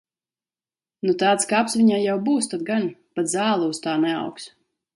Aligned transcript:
Nu 1.09 1.13
tāds 1.23 1.49
kaps 1.51 1.77
viņai 1.81 2.01
jau 2.05 2.17
būs, 2.29 2.47
tad 2.55 2.65
gan. 2.71 2.89
Pat 3.19 3.31
zāle 3.35 3.69
uz 3.75 3.83
tā 3.87 3.95
neaugs. 4.07 4.49